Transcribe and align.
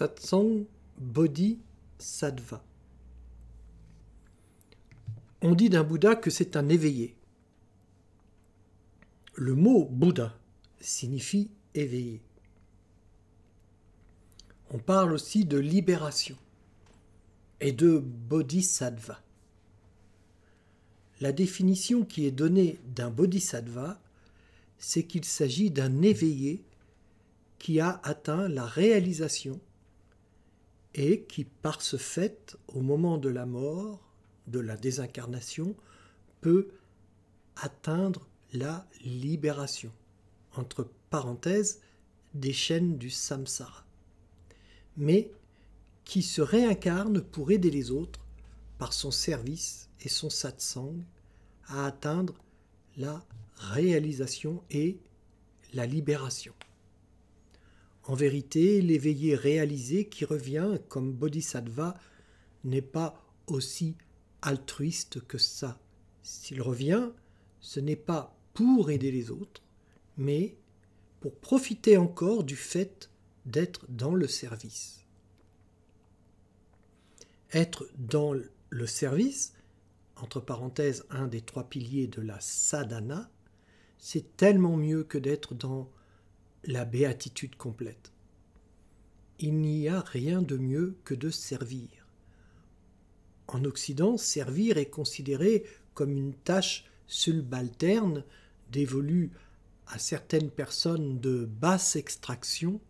Satsang. 0.00 0.64
On 5.42 5.54
dit 5.54 5.68
d'un 5.68 5.84
Bouddha 5.84 6.14
que 6.14 6.30
c'est 6.30 6.56
un 6.56 6.70
éveillé. 6.70 7.14
Le 9.34 9.54
mot 9.54 9.84
Bouddha 9.84 10.34
signifie 10.80 11.50
éveillé. 11.74 12.22
On 14.70 14.78
parle 14.78 15.12
aussi 15.12 15.44
de 15.44 15.58
libération 15.58 16.36
et 17.60 17.72
de 17.72 17.98
bodhisattva. 17.98 19.20
La 21.20 21.32
définition 21.32 22.06
qui 22.06 22.24
est 22.24 22.30
donnée 22.30 22.80
d'un 22.86 23.10
bodhisattva, 23.10 24.00
c'est 24.78 25.02
qu'il 25.02 25.26
s'agit 25.26 25.70
d'un 25.70 26.00
éveillé 26.00 26.64
qui 27.58 27.80
a 27.80 28.00
atteint 28.02 28.48
la 28.48 28.64
réalisation 28.64 29.60
et 30.94 31.22
qui, 31.22 31.44
par 31.44 31.82
ce 31.82 31.96
fait, 31.96 32.56
au 32.68 32.80
moment 32.80 33.18
de 33.18 33.28
la 33.28 33.46
mort, 33.46 34.00
de 34.46 34.58
la 34.58 34.76
désincarnation, 34.76 35.76
peut 36.40 36.68
atteindre 37.56 38.26
la 38.52 38.86
libération, 39.04 39.92
entre 40.56 40.88
parenthèses, 41.10 41.80
des 42.34 42.52
chaînes 42.52 42.96
du 42.96 43.10
samsara, 43.10 43.84
mais 44.96 45.30
qui 46.04 46.22
se 46.22 46.40
réincarne 46.40 47.20
pour 47.20 47.50
aider 47.50 47.70
les 47.70 47.90
autres 47.90 48.20
par 48.78 48.92
son 48.92 49.10
service 49.10 49.88
et 50.00 50.08
son 50.08 50.30
satsang 50.30 50.96
à 51.66 51.86
atteindre 51.86 52.34
la 52.96 53.24
réalisation 53.56 54.62
et 54.70 54.98
la 55.72 55.86
libération. 55.86 56.54
En 58.10 58.14
vérité, 58.14 58.82
l'éveillé 58.82 59.36
réalisé 59.36 60.08
qui 60.08 60.24
revient 60.24 60.80
comme 60.88 61.12
bodhisattva 61.12 61.96
n'est 62.64 62.82
pas 62.82 63.24
aussi 63.46 63.94
altruiste 64.42 65.24
que 65.28 65.38
ça. 65.38 65.78
S'il 66.24 66.60
revient, 66.60 67.10
ce 67.60 67.78
n'est 67.78 67.94
pas 67.94 68.36
pour 68.52 68.90
aider 68.90 69.12
les 69.12 69.30
autres, 69.30 69.62
mais 70.16 70.56
pour 71.20 71.36
profiter 71.36 71.98
encore 71.98 72.42
du 72.42 72.56
fait 72.56 73.10
d'être 73.46 73.86
dans 73.88 74.16
le 74.16 74.26
service. 74.26 75.04
Être 77.52 77.86
dans 77.96 78.34
le 78.70 78.86
service, 78.88 79.52
entre 80.16 80.40
parenthèses 80.40 81.06
un 81.10 81.28
des 81.28 81.42
trois 81.42 81.68
piliers 81.68 82.08
de 82.08 82.22
la 82.22 82.40
sadhana, 82.40 83.30
c'est 83.98 84.36
tellement 84.36 84.76
mieux 84.76 85.04
que 85.04 85.18
d'être 85.18 85.54
dans 85.54 85.88
la 86.64 86.84
béatitude 86.84 87.56
complète. 87.56 88.12
Il 89.38 89.60
n'y 89.60 89.88
a 89.88 90.00
rien 90.00 90.42
de 90.42 90.56
mieux 90.56 90.98
que 91.04 91.14
de 91.14 91.30
servir. 91.30 91.88
En 93.48 93.64
Occident, 93.64 94.16
servir 94.16 94.76
est 94.76 94.90
considéré 94.90 95.64
comme 95.94 96.12
une 96.12 96.34
tâche 96.34 96.84
subalterne 97.06 98.24
dévolue 98.70 99.32
à 99.86 99.98
certaines 99.98 100.50
personnes 100.50 101.18
de 101.18 101.46
basse 101.46 101.96
extraction 101.96 102.80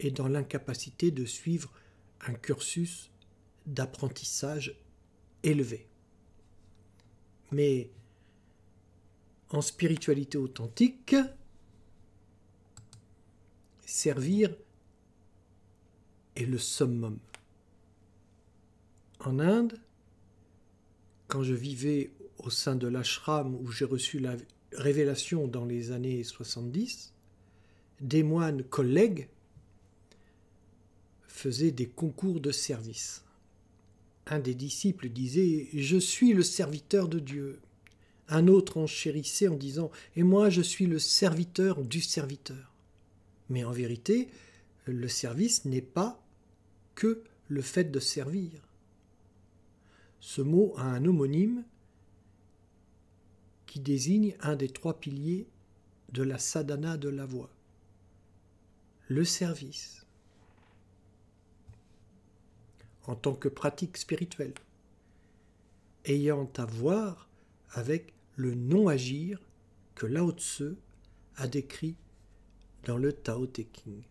et 0.00 0.10
dans 0.10 0.28
l'incapacité 0.28 1.10
de 1.10 1.24
suivre 1.24 1.72
un 2.26 2.34
cursus 2.34 3.10
d'apprentissage 3.66 4.74
élevé. 5.42 5.86
Mais 7.52 7.90
en 9.50 9.60
spiritualité 9.62 10.38
authentique, 10.38 11.14
servir 13.88 14.54
est 16.36 16.44
le 16.44 16.58
summum. 16.58 17.18
En 19.20 19.38
Inde, 19.38 19.80
quand 21.26 21.42
je 21.42 21.54
vivais 21.54 22.10
au 22.36 22.50
sein 22.50 22.76
de 22.76 22.86
l'ashram 22.86 23.54
où 23.54 23.72
j'ai 23.72 23.86
reçu 23.86 24.18
la 24.18 24.36
révélation 24.72 25.48
dans 25.48 25.64
les 25.64 25.90
années 25.90 26.22
70, 26.22 27.14
des 28.02 28.22
moines 28.22 28.62
collègues 28.62 29.28
faisaient 31.26 31.72
des 31.72 31.88
concours 31.88 32.40
de 32.40 32.52
service. 32.52 33.24
Un 34.26 34.38
des 34.38 34.54
disciples 34.54 35.08
disait 35.08 35.68
Je 35.72 35.96
suis 35.96 36.34
le 36.34 36.42
serviteur 36.42 37.08
de 37.08 37.20
Dieu. 37.20 37.58
Un 38.28 38.48
autre 38.48 38.76
enchérissait 38.76 39.48
en 39.48 39.56
disant 39.56 39.90
Et 40.14 40.24
moi 40.24 40.50
je 40.50 40.60
suis 40.60 40.86
le 40.86 40.98
serviteur 40.98 41.82
du 41.82 42.02
serviteur. 42.02 42.74
Mais 43.48 43.64
en 43.64 43.70
vérité, 43.70 44.28
le 44.84 45.08
service 45.08 45.64
n'est 45.64 45.82
pas 45.82 46.22
que 46.94 47.22
le 47.48 47.62
fait 47.62 47.84
de 47.84 48.00
servir. 48.00 48.62
Ce 50.20 50.42
mot 50.42 50.74
a 50.76 50.82
un 50.82 51.04
homonyme 51.04 51.64
qui 53.66 53.80
désigne 53.80 54.36
un 54.40 54.56
des 54.56 54.68
trois 54.68 54.98
piliers 54.98 55.46
de 56.12 56.22
la 56.22 56.38
sadhana 56.38 56.96
de 56.96 57.08
la 57.08 57.26
voix, 57.26 57.50
le 59.08 59.24
service, 59.24 60.06
en 63.06 63.14
tant 63.14 63.34
que 63.34 63.48
pratique 63.48 63.96
spirituelle, 63.96 64.54
ayant 66.04 66.50
à 66.56 66.64
voir 66.64 67.28
avec 67.70 68.14
le 68.36 68.54
non-agir 68.54 69.40
que 69.94 70.06
Lao 70.06 70.32
Tse 70.32 70.76
a 71.36 71.46
décrit 71.46 71.96
dans 72.84 72.96
le 72.96 73.12
Tao 73.12 73.46
Te 73.46 73.62
King. 73.62 74.02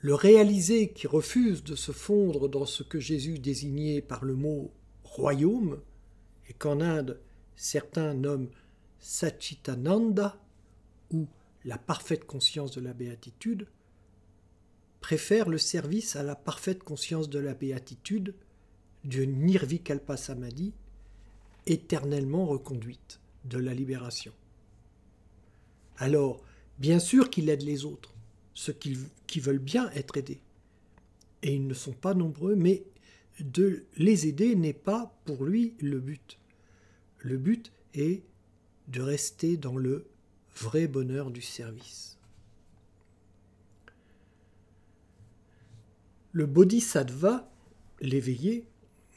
Le 0.00 0.14
réalisé 0.14 0.92
qui 0.92 1.06
refuse 1.06 1.64
de 1.64 1.74
se 1.76 1.92
fondre 1.92 2.48
dans 2.48 2.66
ce 2.66 2.82
que 2.82 3.00
Jésus 3.00 3.38
désignait 3.38 4.02
par 4.02 4.24
le 4.24 4.34
mot 4.34 4.70
royaume, 5.02 5.80
et 6.48 6.52
qu'en 6.52 6.80
Inde 6.80 7.20
certains 7.56 8.14
nomment 8.14 8.50
Sachitananda 8.98 10.38
ou 11.10 11.26
la 11.64 11.78
parfaite 11.78 12.26
conscience 12.26 12.72
de 12.72 12.80
la 12.80 12.92
béatitude, 12.92 13.66
préfère 15.00 15.48
le 15.48 15.58
service 15.58 16.16
à 16.16 16.22
la 16.22 16.34
parfaite 16.34 16.82
conscience 16.82 17.28
de 17.28 17.38
la 17.38 17.54
béatitude 17.54 18.34
du 19.04 19.26
Nirvikalpa 19.26 20.16
Samadhi, 20.16 20.72
éternellement 21.66 22.46
reconduite 22.46 23.20
de 23.44 23.58
la 23.58 23.74
libération. 23.74 24.32
Alors, 25.96 26.42
bien 26.78 26.98
sûr 26.98 27.30
qu'il 27.30 27.48
aide 27.48 27.62
les 27.62 27.84
autres, 27.84 28.14
ceux 28.54 28.72
qui, 28.72 29.40
veulent 29.40 29.58
bien 29.58 29.90
être 29.90 30.16
aidés. 30.16 30.40
Et 31.42 31.54
ils 31.54 31.66
ne 31.66 31.74
sont 31.74 31.92
pas 31.92 32.14
nombreux, 32.14 32.54
mais 32.56 32.84
de 33.40 33.84
les 33.96 34.26
aider 34.26 34.54
n'est 34.54 34.72
pas 34.72 35.14
pour 35.24 35.44
lui 35.44 35.74
le 35.80 36.00
but. 36.00 36.38
Le 37.18 37.36
but 37.36 37.72
est 37.94 38.22
de 38.88 39.00
rester 39.00 39.56
dans 39.56 39.76
le 39.76 40.06
vrai 40.56 40.86
bonheur 40.86 41.30
du 41.30 41.42
service. 41.42 42.18
Le 46.32 46.46
bodhisattva, 46.46 47.50
l'éveillé, 48.00 48.66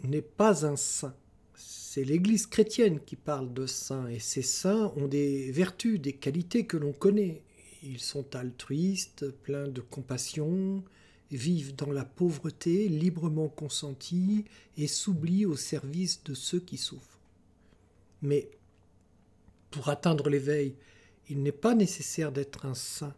n'est 0.04 0.22
pas 0.22 0.66
un 0.66 0.76
saint 0.76 1.16
c'est 1.58 2.04
l'Église 2.04 2.46
chrétienne 2.46 3.00
qui 3.00 3.16
parle 3.16 3.52
de 3.52 3.66
saints, 3.66 4.08
et 4.08 4.20
ces 4.20 4.44
saints 4.44 4.94
ont 4.98 5.08
des 5.08 5.52
vertus, 5.52 6.00
des 6.00 6.14
qualités 6.14 6.68
que 6.68 6.78
l'on 6.78 6.94
connaît. 6.94 7.42
Ils 7.82 8.00
sont 8.00 8.36
altruistes, 8.36 9.28
pleins 9.32 9.68
de 9.68 9.82
compassion, 9.82 10.84
vivent 11.32 11.76
dans 11.76 11.92
la 11.92 12.06
pauvreté, 12.06 12.88
librement 12.88 13.50
consentis, 13.50 14.46
et 14.78 14.86
s'oublient 14.86 15.48
au 15.48 15.56
service 15.56 16.24
de 16.24 16.36
ceux 16.36 16.60
qui 16.60 16.78
souffrent. 16.78 17.20
Mais 18.22 18.52
pour 19.72 19.90
atteindre 19.90 20.30
l'éveil, 20.30 20.76
il 21.30 21.42
n'est 21.42 21.52
pas 21.52 21.74
nécessaire 21.74 22.32
d'être 22.32 22.68
un 22.68 22.76
saint. 22.76 23.16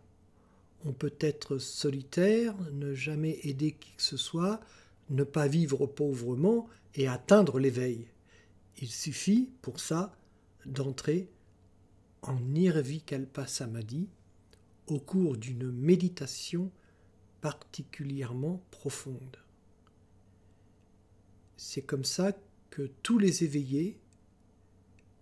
On 0.86 0.94
peut 0.94 1.16
être 1.20 1.58
solitaire, 1.58 2.56
ne 2.72 2.94
jamais 2.94 3.40
aider 3.44 3.74
qui 3.74 3.92
que 3.98 4.02
ce 4.02 4.16
soit, 4.16 4.62
ne 5.10 5.26
pas 5.26 5.50
vivre 5.50 5.86
pauvrement 5.86 6.70
et 6.96 7.10
atteindre 7.10 7.60
l'éveil. 7.60 8.08
Il 8.82 8.90
suffit 8.90 9.50
pour 9.62 9.80
ça 9.82 10.16
d'entrer 10.66 11.30
en 12.22 12.40
Nirvikalpa 12.40 13.46
Samadhi 13.46 14.08
au 14.88 15.00
cours 15.00 15.36
d'une 15.36 15.70
méditation 15.70 16.72
particulièrement 17.42 18.62
profonde. 18.72 19.38
C'est 21.58 21.82
comme 21.82 22.06
ça 22.06 22.32
que 22.70 22.90
tous 23.04 23.20
les 23.20 23.44
éveillés, 23.44 24.00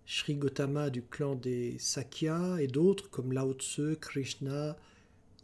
Sri 0.06 0.36
Gotama 0.36 0.88
du 0.88 1.02
clan 1.02 1.34
des 1.34 1.78
Sakya 1.80 2.62
et 2.62 2.68
d'autres 2.68 3.10
comme 3.10 3.32
Lao 3.32 3.54
Tse, 3.54 3.98
Krishna, 4.00 4.76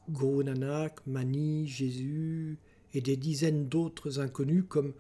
Guru 0.08 0.44
Nanak, 0.44 1.05
Mani, 1.06 1.67
Jésus 1.67 2.58
et 2.93 3.00
des 3.00 3.17
dizaines 3.17 3.69
d'autres 3.69 4.20
inconnus 4.20 4.64
comme 4.69 4.94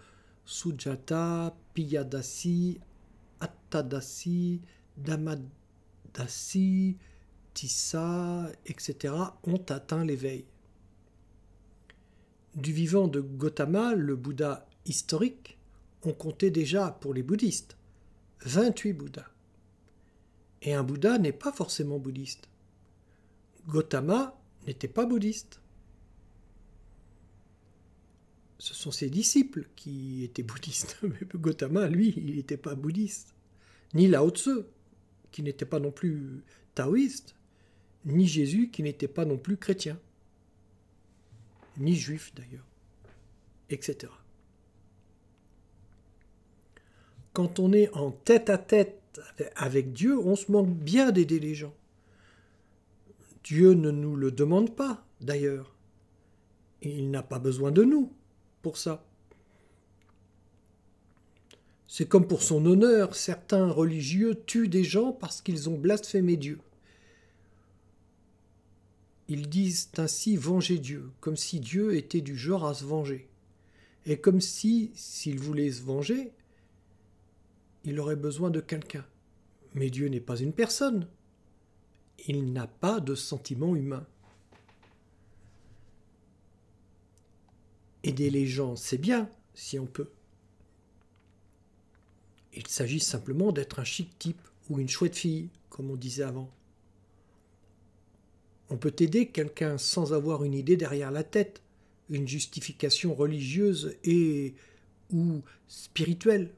Sujata, 0.44 1.56
Piyadasi, 1.74 2.80
Attadasi, 3.74 4.60
Damadasi, 4.96 6.96
Tissa, 7.54 8.50
etc., 8.66 9.14
ont 9.44 9.64
atteint 9.68 10.04
l'éveil. 10.04 10.44
Du 12.54 12.72
vivant 12.72 13.08
de 13.08 13.20
Gautama, 13.20 13.94
le 13.94 14.14
Bouddha 14.14 14.68
historique, 14.86 15.58
on 16.04 16.12
comptait 16.12 16.52
déjà, 16.52 16.92
pour 17.00 17.14
les 17.14 17.24
bouddhistes, 17.24 17.76
28 18.44 18.92
Bouddhas. 18.92 19.26
Et 20.62 20.74
un 20.74 20.84
Bouddha 20.84 21.18
n'est 21.18 21.32
pas 21.32 21.52
forcément 21.52 21.98
bouddhiste. 21.98 22.48
Gautama 23.66 24.38
n'était 24.66 24.88
pas 24.88 25.04
bouddhiste. 25.04 25.60
Ce 28.58 28.72
sont 28.72 28.92
ses 28.92 29.10
disciples 29.10 29.68
qui 29.74 30.24
étaient 30.24 30.42
bouddhistes. 30.42 30.96
Mais 31.02 31.18
Gautama, 31.34 31.88
lui, 31.88 32.14
il 32.16 32.36
n'était 32.36 32.56
pas 32.56 32.74
bouddhiste. 32.74 33.33
Ni 33.94 34.08
Lao 34.08 34.30
Tzu, 34.30 34.62
qui 35.30 35.42
n'était 35.42 35.64
pas 35.64 35.80
non 35.80 35.90
plus 35.90 36.42
taoïste, 36.74 37.34
ni 38.04 38.26
Jésus, 38.26 38.70
qui 38.70 38.82
n'était 38.82 39.08
pas 39.08 39.24
non 39.24 39.38
plus 39.38 39.56
chrétien, 39.56 39.98
ni 41.78 41.94
juif 41.94 42.32
d'ailleurs, 42.34 42.66
etc. 43.70 44.12
Quand 47.32 47.58
on 47.58 47.72
est 47.72 47.90
en 47.94 48.10
tête 48.10 48.50
à 48.50 48.58
tête 48.58 49.20
avec 49.56 49.92
Dieu, 49.92 50.18
on 50.18 50.36
se 50.36 50.50
manque 50.52 50.74
bien 50.74 51.10
d'aider 51.10 51.40
les 51.40 51.54
gens. 51.54 51.74
Dieu 53.42 53.74
ne 53.74 53.90
nous 53.90 54.16
le 54.16 54.30
demande 54.30 54.74
pas, 54.74 55.04
d'ailleurs. 55.20 55.74
Il 56.82 57.10
n'a 57.10 57.22
pas 57.22 57.38
besoin 57.38 57.70
de 57.70 57.82
nous 57.82 58.12
pour 58.62 58.76
ça. 58.76 59.04
C'est 61.96 62.08
comme 62.08 62.26
pour 62.26 62.42
son 62.42 62.66
honneur, 62.66 63.14
certains 63.14 63.70
religieux 63.70 64.42
tuent 64.46 64.66
des 64.66 64.82
gens 64.82 65.12
parce 65.12 65.40
qu'ils 65.40 65.70
ont 65.70 65.78
blasphémé 65.78 66.36
Dieu. 66.36 66.58
Ils 69.28 69.48
disent 69.48 69.90
ainsi 69.96 70.34
venger 70.34 70.80
Dieu, 70.80 71.12
comme 71.20 71.36
si 71.36 71.60
Dieu 71.60 71.94
était 71.94 72.20
du 72.20 72.36
genre 72.36 72.66
à 72.66 72.74
se 72.74 72.82
venger. 72.84 73.28
Et 74.06 74.18
comme 74.18 74.40
si, 74.40 74.90
s'il 74.96 75.38
voulait 75.38 75.70
se 75.70 75.82
venger, 75.82 76.32
il 77.84 78.00
aurait 78.00 78.16
besoin 78.16 78.50
de 78.50 78.60
quelqu'un. 78.60 79.06
Mais 79.74 79.88
Dieu 79.88 80.08
n'est 80.08 80.18
pas 80.18 80.38
une 80.38 80.52
personne. 80.52 81.06
Il 82.26 82.52
n'a 82.52 82.66
pas 82.66 82.98
de 82.98 83.14
sentiment 83.14 83.76
humain. 83.76 84.04
Aider 88.02 88.30
les 88.30 88.48
gens, 88.48 88.74
c'est 88.74 88.98
bien, 88.98 89.30
si 89.54 89.78
on 89.78 89.86
peut. 89.86 90.10
Il 92.56 92.66
s'agit 92.68 93.00
simplement 93.00 93.52
d'être 93.52 93.80
un 93.80 93.84
chic 93.84 94.18
type 94.18 94.40
ou 94.70 94.78
une 94.78 94.88
chouette 94.88 95.16
fille, 95.16 95.48
comme 95.70 95.90
on 95.90 95.96
disait 95.96 96.22
avant. 96.22 96.50
On 98.70 98.76
peut 98.76 98.94
aider 98.98 99.26
quelqu'un 99.26 99.76
sans 99.76 100.12
avoir 100.12 100.44
une 100.44 100.54
idée 100.54 100.76
derrière 100.76 101.10
la 101.10 101.24
tête, 101.24 101.62
une 102.10 102.28
justification 102.28 103.14
religieuse 103.14 103.96
et 104.04 104.54
ou 105.12 105.42
spirituelle. 105.68 106.50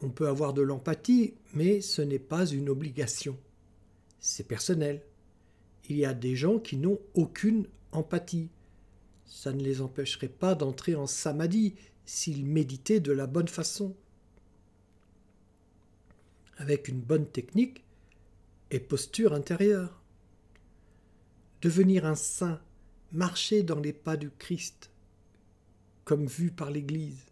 On 0.00 0.10
peut 0.10 0.28
avoir 0.28 0.54
de 0.54 0.62
l'empathie, 0.62 1.34
mais 1.54 1.80
ce 1.80 2.02
n'est 2.02 2.18
pas 2.18 2.46
une 2.46 2.68
obligation. 2.68 3.36
C'est 4.20 4.46
personnel. 4.46 5.02
Il 5.88 5.96
y 5.96 6.04
a 6.04 6.14
des 6.14 6.36
gens 6.36 6.58
qui 6.58 6.76
n'ont 6.76 7.00
aucune 7.14 7.66
empathie. 7.92 8.48
Ça 9.26 9.52
ne 9.52 9.62
les 9.62 9.80
empêcherait 9.80 10.28
pas 10.28 10.54
d'entrer 10.54 10.94
en 10.94 11.06
samadhi 11.06 11.74
s'ils 12.04 12.46
méditaient 12.46 13.00
de 13.00 13.12
la 13.12 13.26
bonne 13.26 13.48
façon. 13.48 13.94
Avec 16.58 16.88
une 16.88 17.00
bonne 17.00 17.26
technique 17.26 17.84
et 18.70 18.80
posture 18.80 19.32
intérieure. 19.32 20.02
Devenir 21.62 22.04
un 22.04 22.14
saint, 22.14 22.60
marcher 23.10 23.62
dans 23.62 23.80
les 23.80 23.92
pas 23.92 24.16
du 24.16 24.30
Christ, 24.30 24.90
comme 26.04 26.26
vu 26.26 26.50
par 26.50 26.70
l'Église, 26.70 27.26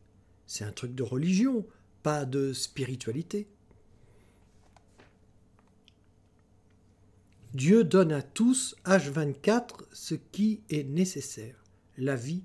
c'est 0.46 0.64
un 0.64 0.72
truc 0.72 0.94
de 0.94 1.02
religion, 1.02 1.66
pas 2.02 2.24
de 2.24 2.52
spiritualité. 2.52 3.48
Dieu 7.54 7.84
donne 7.84 8.12
à 8.12 8.22
tous, 8.22 8.76
H24, 8.84 9.84
ce 9.92 10.14
qui 10.14 10.60
est 10.68 10.84
nécessaire, 10.84 11.64
la 11.96 12.16
vie 12.16 12.44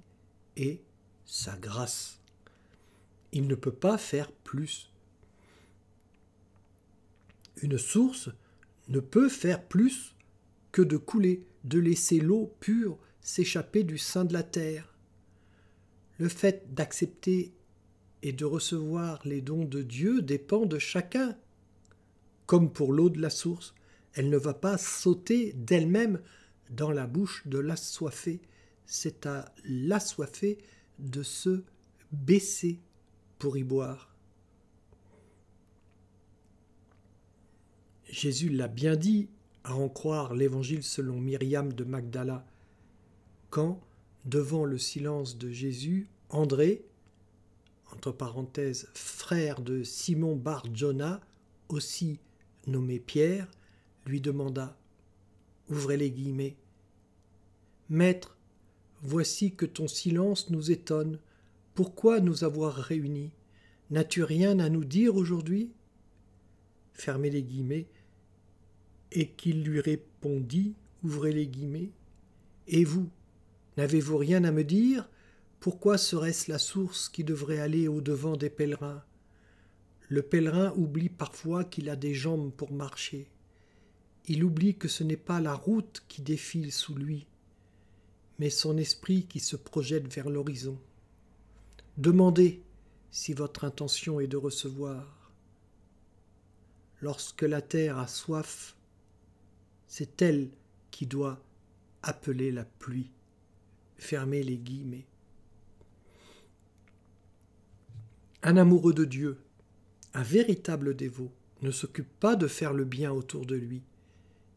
et 0.56 0.82
sa 1.26 1.58
grâce. 1.58 2.20
Il 3.32 3.48
ne 3.48 3.56
peut 3.56 3.74
pas 3.74 3.98
faire 3.98 4.32
plus. 4.32 4.91
Une 7.62 7.78
source 7.78 8.30
ne 8.90 9.00
peut 9.00 9.30
faire 9.30 9.64
plus 9.64 10.16
que 10.72 10.82
de 10.82 10.98
couler, 10.98 11.46
de 11.64 11.80
laisser 11.80 12.20
l'eau 12.20 12.56
pure 12.60 12.98
s'échapper 13.22 13.84
du 13.84 13.98
sein 13.98 14.26
de 14.26 14.34
la 14.34 14.44
terre. 14.44 14.96
Le 16.18 16.28
fait 16.28 16.74
d'accepter 16.74 17.54
et 18.24 18.34
de 18.34 18.46
recevoir 18.46 19.22
les 19.26 19.42
dons 19.42 19.66
de 19.66 19.82
Dieu 19.82 20.22
dépend 20.22 20.66
de 20.66 20.80
chacun. 20.80 21.38
Comme 22.46 22.72
pour 22.72 22.94
l'eau 22.94 23.10
de 23.10 23.22
la 23.22 23.30
source, 23.30 23.74
elle 24.14 24.30
ne 24.30 24.38
va 24.38 24.54
pas 24.54 24.78
sauter 24.78 25.54
d'elle-même 25.54 26.20
dans 26.70 26.92
la 26.92 27.08
bouche 27.08 27.48
de 27.48 27.60
l'assoiffé. 27.60 28.42
C'est 28.86 29.26
à 29.26 29.54
l'assoiffé 29.64 30.58
de 31.00 31.24
se 31.24 31.64
baisser 32.12 32.80
pour 33.40 33.58
y 33.58 33.64
boire. 33.64 34.11
Jésus 38.12 38.50
l'a 38.50 38.68
bien 38.68 38.98
dit, 38.98 39.30
à 39.64 39.76
en 39.76 39.88
croire 39.88 40.34
l'évangile 40.34 40.84
selon 40.84 41.20
Myriam 41.20 41.72
de 41.72 41.86
Magdala, 41.86 42.46
quand, 43.50 43.80
devant 44.26 44.66
le 44.66 44.78
silence 44.78 45.38
de 45.38 45.50
Jésus, 45.50 46.10
André, 46.30 46.84
entre 47.94 48.12
parenthèses, 48.12 48.90
frère 48.94 49.62
de 49.62 49.84
Simon 49.84 50.36
Bar 50.36 50.66
Jonah, 50.74 51.22
aussi 51.70 52.20
nommé 52.68 53.00
Pierre, 53.00 53.50
lui 54.06 54.20
demanda 54.20 54.78
Ouvrez 55.70 55.96
les 55.96 56.12
guillemets. 56.12 56.58
Maître, 57.90 58.38
voici 59.02 59.56
que 59.56 59.66
ton 59.66 59.88
silence 59.88 60.50
nous 60.50 60.70
étonne. 60.70 61.18
Pourquoi 61.76 62.20
nous 62.20 62.44
avoir 62.44 62.76
réunis? 62.76 63.32
N'as-tu 63.90 64.24
rien 64.24 64.60
à 64.60 64.68
nous 64.68 64.84
dire 64.84 65.16
aujourd'hui 65.16 65.72
Fermez 66.94 67.30
les 67.30 67.44
guillemets. 67.44 67.88
Et 69.12 69.28
qu'il 69.30 69.64
lui 69.64 69.82
répondit 69.82 70.76
Ouvrez 71.04 71.32
les 71.32 71.48
guillemets. 71.48 71.90
Et 72.68 72.84
vous, 72.84 73.10
n'avez-vous 73.78 74.18
rien 74.18 74.44
à 74.44 74.52
me 74.52 74.64
dire? 74.64 75.10
Pourquoi 75.60 75.98
serait-ce 75.98 76.50
la 76.52 76.60
source 76.60 77.10
qui 77.10 77.24
devrait 77.24 77.60
aller 77.60 77.88
au-devant 77.88 78.36
des 78.38 78.50
pèlerins? 78.50 79.04
Le 80.10 80.22
pèlerin 80.22 80.74
oublie 80.76 81.10
parfois 81.10 81.64
qu'il 81.64 81.90
a 81.90 81.96
des 81.96 82.14
jambes 82.14 82.52
pour 82.52 82.72
marcher. 82.72 83.30
Il 84.28 84.44
oublie 84.44 84.76
que 84.76 84.88
ce 84.88 85.04
n'est 85.04 85.18
pas 85.18 85.40
la 85.40 85.54
route 85.54 86.04
qui 86.08 86.22
défile 86.22 86.72
sous 86.72 86.96
lui, 86.96 87.26
mais 88.38 88.50
son 88.50 88.78
esprit 88.78 89.26
qui 89.26 89.40
se 89.40 89.56
projette 89.56 90.14
vers 90.14 90.30
l'horizon. 90.30 90.78
Demandez 91.98 92.62
si 93.10 93.34
votre 93.34 93.64
intention 93.64 94.20
est 94.20 94.28
de 94.28 94.38
recevoir. 94.38 95.32
Lorsque 97.02 97.42
la 97.42 97.62
terre 97.62 97.98
a 97.98 98.08
soif, 98.08 98.76
c'est 99.92 100.22
elle 100.22 100.50
qui 100.90 101.06
doit 101.06 101.44
appeler 102.02 102.50
la 102.50 102.64
pluie. 102.64 103.12
Fermez 103.98 104.42
les 104.42 104.58
guillemets. 104.58 105.06
Un 108.42 108.56
amoureux 108.56 108.94
de 108.94 109.04
Dieu, 109.04 109.42
un 110.14 110.24
véritable 110.24 110.96
dévot, 110.96 111.30
ne 111.62 111.72
s'occupe 111.72 112.08
pas 112.22 112.38
de 112.38 112.48
faire 112.48 112.72
le 112.72 112.86
bien 112.86 113.12
autour 113.12 113.46
de 113.46 113.56
lui, 113.56 113.84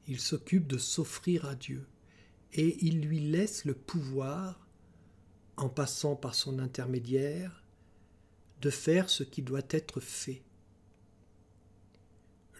il 0.07 0.21
s'occupe 0.21 0.69
de 0.69 0.79
s'offrir 0.79 1.47
à 1.47 1.57
Dieu, 1.57 1.85
et 2.53 2.79
il 2.87 3.01
lui 3.01 3.19
laisse 3.19 3.65
le 3.65 3.75
pouvoir, 3.75 4.69
en 5.57 5.69
passant 5.69 6.15
par 6.15 6.37
son 6.37 6.61
intermédiaire, 6.61 7.65
de 8.63 8.71
faire 8.71 9.11
ce 9.11 9.25
qui 9.25 9.43
doit 9.43 9.67
être 9.71 9.99
fait. 9.99 10.45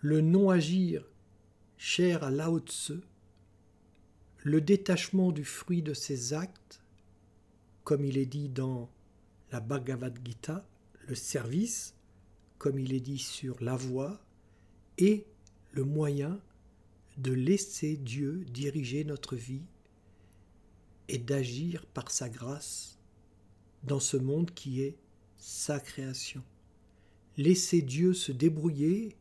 Le 0.01 0.21
non-agir, 0.21 1.05
cher 1.77 2.25
à 2.25 2.31
Lao 2.31 2.61
Tse, 2.61 2.93
le 4.43 4.61
détachement 4.61 5.33
du 5.33 5.45
fruit 5.45 5.83
de 5.83 5.95
ses 5.95 6.33
actes, 6.33 6.83
comme 7.83 8.05
il 8.05 8.19
est 8.19 8.27
dit 8.27 8.49
dans 8.49 8.91
la 9.53 9.61
Bhagavad 9.61 10.19
Gita, 10.25 10.67
le 11.07 11.15
service, 11.15 11.95
comme 12.59 12.79
il 12.79 12.93
est 12.95 13.01
dit 13.01 13.19
sur 13.19 13.63
la 13.63 13.77
voie, 13.77 14.21
et 14.99 15.27
le 15.73 15.85
moyen 15.85 16.41
de 17.19 17.33
laisser 17.33 17.97
Dieu 17.97 18.45
diriger 18.51 19.05
notre 19.05 19.37
vie 19.37 19.63
et 21.09 21.19
d'agir 21.19 21.87
par 21.87 22.11
sa 22.11 22.29
grâce 22.29 22.99
dans 23.83 24.01
ce 24.01 24.17
monde 24.17 24.51
qui 24.53 24.81
est 24.81 24.97
sa 25.37 25.79
création. 25.79 26.43
Laisser 27.37 27.83
Dieu 27.83 28.15
se 28.15 28.33
débrouiller 28.33 29.17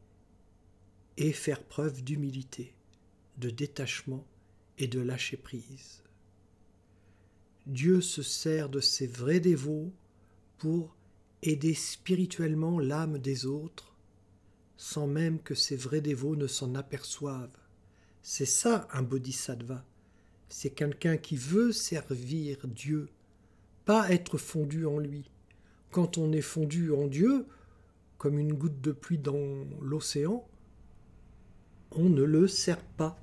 et 1.17 1.31
faire 1.31 1.63
preuve 1.63 2.03
d'humilité. 2.03 2.73
de 3.37 3.49
détachement 3.49 4.23
et 4.77 4.87
de 4.87 4.99
lâcher 4.99 5.37
prise. 5.37 6.03
Dieu 7.65 8.01
se 8.01 8.21
sert 8.21 8.69
de 8.69 8.79
ses 8.79 9.07
vrais 9.07 9.39
dévots 9.39 9.91
pour 10.57 10.95
aider 11.41 11.73
spirituellement 11.73 12.79
l'âme 12.79 13.17
des 13.17 13.45
autres, 13.45 13.95
sans 14.77 15.07
même 15.07 15.41
que 15.41 15.55
ces 15.55 15.75
vrais 15.75 16.01
dévots 16.01 16.35
ne 16.35 16.47
s'en 16.47 16.75
aperçoivent. 16.75 17.57
C'est 18.21 18.45
ça 18.45 18.87
un 18.91 19.01
bodhisattva. 19.01 19.83
C'est 20.49 20.69
quelqu'un 20.69 21.17
qui 21.17 21.35
veut 21.35 21.71
servir 21.71 22.57
Dieu, 22.67 23.09
pas 23.85 24.11
être 24.11 24.37
fondu 24.37 24.85
en 24.85 24.99
lui. 24.99 25.29
Quand 25.91 26.17
on 26.17 26.31
est 26.31 26.41
fondu 26.41 26.91
en 26.91 27.07
Dieu, 27.07 27.45
comme 28.17 28.39
une 28.39 28.53
goutte 28.53 28.81
de 28.81 28.91
pluie 28.91 29.17
dans 29.17 29.65
l'océan, 29.81 30.47
on 31.95 32.09
ne 32.09 32.23
le 32.23 32.47
sert 32.47 32.83
pas. 32.97 33.22